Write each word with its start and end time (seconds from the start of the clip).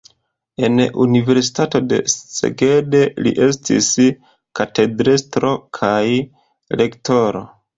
En 0.67 0.79
universitato 1.03 1.81
de 1.91 1.99
Szeged 2.13 2.97
li 3.25 3.33
estis 3.49 3.91
katedrestro 4.61 5.53
kaj 5.81 6.03
rektoro. 6.83 7.47